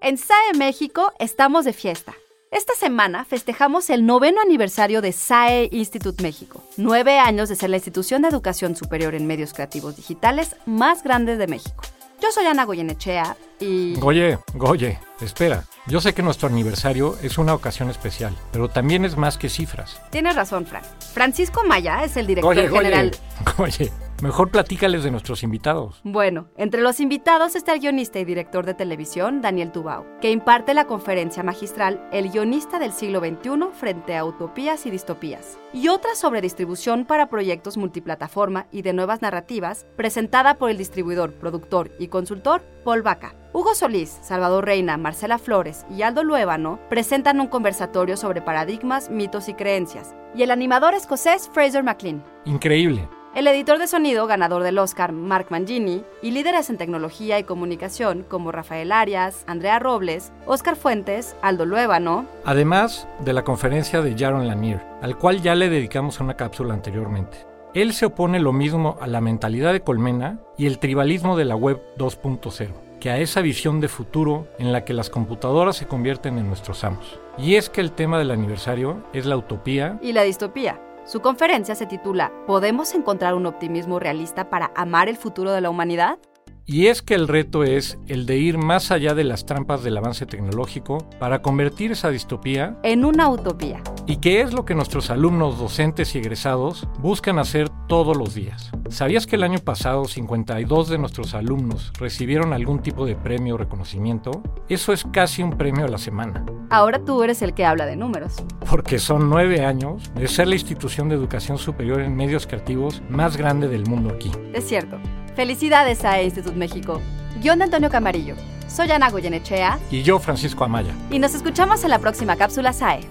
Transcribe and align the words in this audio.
En 0.00 0.16
SAE 0.16 0.56
México 0.56 1.12
estamos 1.18 1.64
de 1.64 1.72
fiesta. 1.72 2.14
Esta 2.52 2.74
semana 2.74 3.24
festejamos 3.24 3.90
el 3.90 4.06
noveno 4.06 4.40
aniversario 4.40 5.02
de 5.02 5.10
SAE 5.10 5.68
Institute 5.72 6.22
México, 6.22 6.62
nueve 6.76 7.18
años 7.18 7.48
de 7.48 7.56
ser 7.56 7.70
la 7.70 7.78
institución 7.78 8.22
de 8.22 8.28
educación 8.28 8.76
superior 8.76 9.16
en 9.16 9.26
medios 9.26 9.52
creativos 9.52 9.96
digitales 9.96 10.54
más 10.66 11.02
grande 11.02 11.36
de 11.36 11.48
México. 11.48 11.82
Yo 12.22 12.30
soy 12.30 12.46
Ana 12.46 12.64
Goyenechea 12.64 13.36
y... 13.58 13.94
Goye, 13.96 14.38
Goye, 14.54 15.00
espera. 15.20 15.64
Yo 15.88 16.00
sé 16.00 16.14
que 16.14 16.22
nuestro 16.22 16.48
aniversario 16.48 17.18
es 17.22 17.36
una 17.36 17.54
ocasión 17.54 17.90
especial, 17.90 18.36
pero 18.52 18.68
también 18.68 19.04
es 19.04 19.16
más 19.16 19.36
que 19.36 19.48
cifras. 19.48 20.00
Tienes 20.10 20.36
razón, 20.36 20.64
Fran. 20.64 20.82
Francisco 21.12 21.64
Maya 21.66 22.04
es 22.04 22.16
el 22.16 22.28
director 22.28 22.54
general... 22.54 23.10
Goye, 23.56 23.90
Mejor 24.20 24.50
platícales 24.50 25.04
de 25.04 25.12
nuestros 25.12 25.44
invitados. 25.44 26.00
Bueno, 26.02 26.48
entre 26.56 26.82
los 26.82 26.98
invitados 26.98 27.54
está 27.54 27.72
el 27.72 27.78
guionista 27.78 28.18
y 28.18 28.24
director 28.24 28.66
de 28.66 28.74
televisión 28.74 29.40
Daniel 29.40 29.70
Tubau, 29.70 30.04
que 30.20 30.32
imparte 30.32 30.74
la 30.74 30.86
conferencia 30.86 31.44
magistral 31.44 32.08
El 32.10 32.30
guionista 32.30 32.80
del 32.80 32.90
siglo 32.90 33.20
XXI 33.20 33.68
frente 33.72 34.16
a 34.16 34.24
utopías 34.24 34.86
y 34.86 34.90
distopías, 34.90 35.56
y 35.72 35.86
otra 35.86 36.16
sobre 36.16 36.40
distribución 36.40 37.04
para 37.04 37.28
proyectos 37.28 37.76
multiplataforma 37.76 38.66
y 38.72 38.82
de 38.82 38.92
nuevas 38.92 39.22
narrativas, 39.22 39.86
presentada 39.94 40.54
por 40.54 40.70
el 40.70 40.78
distribuidor, 40.78 41.34
productor 41.34 41.92
y 42.00 42.08
consultor 42.08 42.62
Paul 42.84 43.02
Baca. 43.02 43.36
Hugo 43.52 43.76
Solís, 43.76 44.18
Salvador 44.22 44.64
Reina, 44.64 44.96
Marcela 44.96 45.38
Flores 45.38 45.86
y 45.96 46.02
Aldo 46.02 46.24
Luébano 46.24 46.80
presentan 46.90 47.40
un 47.40 47.46
conversatorio 47.46 48.16
sobre 48.16 48.42
paradigmas, 48.42 49.10
mitos 49.10 49.48
y 49.48 49.54
creencias, 49.54 50.16
y 50.34 50.42
el 50.42 50.50
animador 50.50 50.94
escocés 50.94 51.48
Fraser 51.52 51.84
McLean. 51.84 52.24
Increíble. 52.44 53.08
El 53.34 53.46
editor 53.46 53.78
de 53.78 53.86
sonido, 53.86 54.26
ganador 54.26 54.62
del 54.62 54.78
Oscar, 54.78 55.12
Mark 55.12 55.48
Mangini, 55.50 56.02
y 56.22 56.30
líderes 56.30 56.70
en 56.70 56.78
tecnología 56.78 57.38
y 57.38 57.44
comunicación 57.44 58.24
como 58.26 58.52
Rafael 58.52 58.90
Arias, 58.90 59.44
Andrea 59.46 59.78
Robles, 59.78 60.32
Oscar 60.46 60.76
Fuentes, 60.76 61.36
Aldo 61.42 61.66
Luébano. 61.66 62.24
Además 62.44 63.06
de 63.20 63.34
la 63.34 63.44
conferencia 63.44 64.00
de 64.00 64.16
Jaron 64.18 64.48
Lanier, 64.48 64.80
al 65.02 65.18
cual 65.18 65.42
ya 65.42 65.54
le 65.54 65.68
dedicamos 65.68 66.20
una 66.20 66.36
cápsula 66.36 66.72
anteriormente. 66.72 67.46
Él 67.74 67.92
se 67.92 68.06
opone 68.06 68.40
lo 68.40 68.54
mismo 68.54 68.96
a 69.00 69.06
la 69.06 69.20
mentalidad 69.20 69.74
de 69.74 69.82
colmena 69.82 70.40
y 70.56 70.66
el 70.66 70.78
tribalismo 70.78 71.36
de 71.36 71.44
la 71.44 71.54
web 71.54 71.80
2.0 71.98 72.70
que 72.98 73.10
a 73.10 73.18
esa 73.18 73.42
visión 73.42 73.80
de 73.80 73.86
futuro 73.86 74.48
en 74.58 74.72
la 74.72 74.84
que 74.84 74.92
las 74.92 75.08
computadoras 75.08 75.76
se 75.76 75.86
convierten 75.86 76.36
en 76.36 76.48
nuestros 76.48 76.82
amos. 76.82 77.20
Y 77.38 77.54
es 77.54 77.70
que 77.70 77.80
el 77.80 77.92
tema 77.92 78.18
del 78.18 78.32
aniversario 78.32 79.04
es 79.12 79.24
la 79.24 79.36
utopía 79.36 80.00
y 80.02 80.12
la 80.12 80.22
distopía 80.22 80.80
su 81.08 81.20
conferencia 81.20 81.74
se 81.74 81.86
titula 81.86 82.30
¿Podemos 82.46 82.94
encontrar 82.94 83.34
un 83.34 83.46
optimismo 83.46 83.98
realista 83.98 84.50
para 84.50 84.70
amar 84.76 85.08
el 85.08 85.16
futuro 85.16 85.52
de 85.52 85.62
la 85.62 85.70
humanidad? 85.70 86.18
Y 86.66 86.88
es 86.88 87.00
que 87.00 87.14
el 87.14 87.28
reto 87.28 87.64
es 87.64 87.98
el 88.08 88.26
de 88.26 88.36
ir 88.36 88.58
más 88.58 88.90
allá 88.90 89.14
de 89.14 89.24
las 89.24 89.46
trampas 89.46 89.82
del 89.82 89.96
avance 89.96 90.26
tecnológico 90.26 90.98
para 91.18 91.40
convertir 91.40 91.92
esa 91.92 92.10
distopía 92.10 92.78
en 92.82 93.06
una 93.06 93.30
utopía. 93.30 93.82
¿Y 94.06 94.18
qué 94.18 94.42
es 94.42 94.52
lo 94.52 94.66
que 94.66 94.74
nuestros 94.74 95.08
alumnos, 95.08 95.58
docentes 95.58 96.14
y 96.14 96.18
egresados 96.18 96.86
buscan 96.98 97.38
hacer 97.38 97.70
todos 97.88 98.14
los 98.14 98.34
días? 98.34 98.70
¿Sabías 98.90 99.26
que 99.26 99.36
el 99.36 99.42
año 99.42 99.58
pasado 99.58 100.06
52 100.06 100.88
de 100.88 100.98
nuestros 100.98 101.34
alumnos 101.34 101.92
recibieron 101.98 102.54
algún 102.54 102.80
tipo 102.80 103.04
de 103.04 103.16
premio 103.16 103.54
o 103.54 103.58
reconocimiento? 103.58 104.42
Eso 104.68 104.92
es 104.94 105.04
casi 105.12 105.42
un 105.42 105.58
premio 105.58 105.84
a 105.84 105.88
la 105.88 105.98
semana. 105.98 106.44
Ahora 106.70 107.04
tú 107.04 107.22
eres 107.22 107.42
el 107.42 107.52
que 107.52 107.66
habla 107.66 107.84
de 107.84 107.96
números. 107.96 108.36
Porque 108.68 108.98
son 108.98 109.28
nueve 109.28 109.64
años 109.64 110.10
de 110.14 110.26
ser 110.26 110.48
la 110.48 110.54
institución 110.54 111.08
de 111.08 111.16
educación 111.16 111.58
superior 111.58 112.00
en 112.00 112.16
medios 112.16 112.46
creativos 112.46 113.02
más 113.10 113.36
grande 113.36 113.68
del 113.68 113.86
mundo 113.86 114.10
aquí. 114.14 114.32
Es 114.54 114.66
cierto. 114.66 114.98
Felicidades 115.36 116.04
a 116.04 116.22
Institut 116.22 116.54
México. 116.54 117.00
Guión 117.42 117.58
de 117.58 117.64
Antonio 117.64 117.90
Camarillo. 117.90 118.36
Soy 118.68 118.90
Ana 118.90 119.10
Goyenechea. 119.10 119.78
Y 119.90 120.02
yo, 120.02 120.18
Francisco 120.18 120.64
Amaya. 120.64 120.94
Y 121.10 121.18
nos 121.18 121.34
escuchamos 121.34 121.84
en 121.84 121.90
la 121.90 121.98
próxima 121.98 122.36
cápsula 122.36 122.72
SAE. 122.72 123.06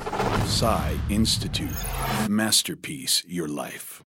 SAE 0.48 0.98
Institute. 1.10 1.74
Masterpiece 2.28 3.24
Your 3.28 3.50
Life. 3.50 4.04